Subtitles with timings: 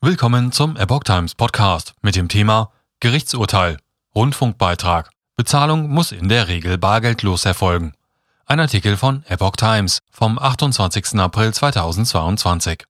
[0.00, 3.78] Willkommen zum Epoch Times Podcast mit dem Thema Gerichtsurteil,
[4.14, 5.10] Rundfunkbeitrag.
[5.34, 7.94] Bezahlung muss in der Regel bargeldlos erfolgen.
[8.46, 11.18] Ein Artikel von Epoch Times vom 28.
[11.18, 12.84] April 2022.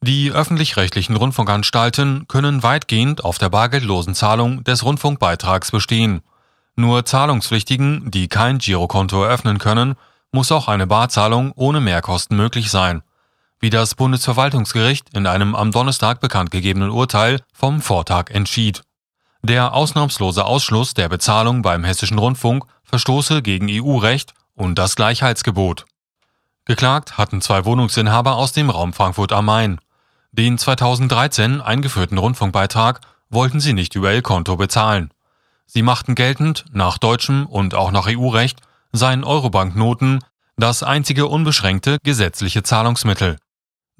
[0.00, 6.22] Die öffentlich-rechtlichen Rundfunkanstalten können weitgehend auf der bargeldlosen Zahlung des Rundfunkbeitrags bestehen.
[6.74, 9.94] Nur Zahlungspflichtigen, die kein Girokonto eröffnen können,
[10.32, 13.04] muss auch eine Barzahlung ohne Mehrkosten möglich sein
[13.62, 18.82] wie das Bundesverwaltungsgericht in einem am Donnerstag bekanntgegebenen Urteil vom Vortag entschied.
[19.42, 25.86] Der ausnahmslose Ausschluss der Bezahlung beim hessischen Rundfunk verstoße gegen EU-Recht und das Gleichheitsgebot.
[26.64, 29.80] Geklagt hatten zwei Wohnungsinhaber aus dem Raum Frankfurt am Main.
[30.32, 35.12] Den 2013 eingeführten Rundfunkbeitrag wollten sie nicht über ihr Konto bezahlen.
[35.66, 38.58] Sie machten geltend, nach deutschem und auch nach EU-Recht
[38.90, 40.18] seien Eurobanknoten
[40.56, 43.36] das einzige unbeschränkte gesetzliche Zahlungsmittel.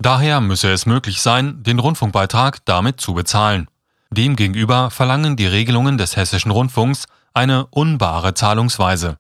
[0.03, 3.69] Daher müsse es möglich sein, den Rundfunkbeitrag damit zu bezahlen.
[4.11, 9.19] Demgegenüber verlangen die Regelungen des hessischen Rundfunks eine unbare Zahlungsweise.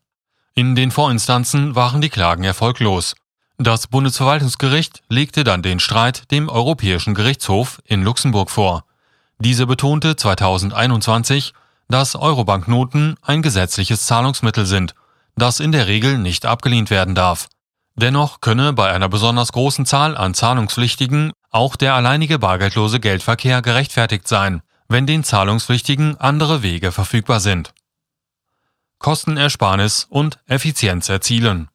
[0.55, 3.15] In den Vorinstanzen waren die Klagen erfolglos.
[3.59, 8.85] Das Bundesverwaltungsgericht legte dann den Streit dem Europäischen Gerichtshof in Luxemburg vor.
[9.39, 11.53] Diese betonte 2021,
[11.89, 14.97] dass Eurobanknoten ein gesetzliches Zahlungsmittel sind,
[15.37, 17.49] das in der Regel nicht abgelehnt werden darf.
[17.95, 24.27] Dennoch könne bei einer besonders großen Zahl an Zahlungspflichtigen auch der alleinige bargeldlose Geldverkehr gerechtfertigt
[24.27, 27.75] sein, wenn den Zahlungspflichtigen andere Wege verfügbar sind.
[28.99, 31.69] Kostenersparnis und Effizienz erzielen.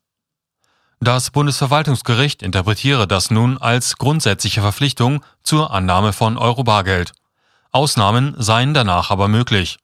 [0.99, 7.11] Das Bundesverwaltungsgericht interpretiere das nun als grundsätzliche Verpflichtung zur Annahme von Euro-Bargeld.
[7.71, 9.77] Ausnahmen seien danach aber möglich.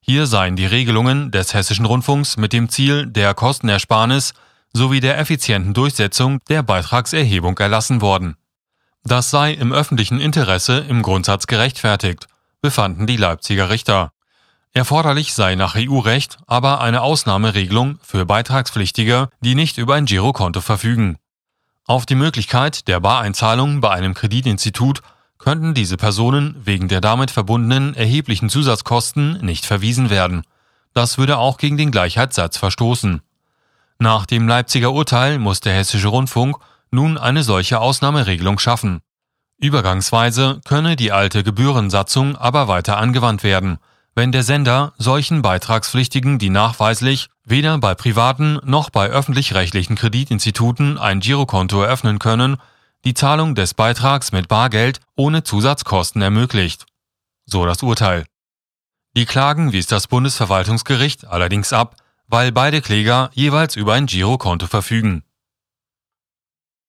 [0.00, 4.32] Hier seien die Regelungen des Hessischen Rundfunks mit dem Ziel der Kostenersparnis
[4.74, 8.36] sowie der effizienten Durchsetzung der Beitragserhebung erlassen worden.
[9.04, 12.26] Das sei im öffentlichen Interesse im Grundsatz gerechtfertigt,
[12.60, 14.12] befanden die Leipziger Richter.
[14.72, 21.18] Erforderlich sei nach EU-Recht aber eine Ausnahmeregelung für Beitragspflichtige, die nicht über ein Girokonto verfügen.
[21.86, 25.02] Auf die Möglichkeit der Bareinzahlung bei einem Kreditinstitut
[25.38, 30.42] könnten diese Personen wegen der damit verbundenen erheblichen Zusatzkosten nicht verwiesen werden.
[30.94, 33.20] Das würde auch gegen den Gleichheitssatz verstoßen.
[33.98, 36.56] Nach dem Leipziger Urteil muss der Hessische Rundfunk
[36.90, 39.00] nun eine solche Ausnahmeregelung schaffen.
[39.58, 43.78] Übergangsweise könne die alte Gebührensatzung aber weiter angewandt werden,
[44.14, 51.20] wenn der Sender solchen Beitragspflichtigen, die nachweislich weder bei privaten noch bei öffentlich-rechtlichen Kreditinstituten ein
[51.20, 52.56] Girokonto eröffnen können,
[53.04, 56.86] die Zahlung des Beitrags mit Bargeld ohne Zusatzkosten ermöglicht.
[57.44, 58.24] So das Urteil.
[59.16, 61.96] Die Klagen wies das Bundesverwaltungsgericht allerdings ab,
[62.28, 65.24] weil beide Kläger jeweils über ein Girokonto verfügen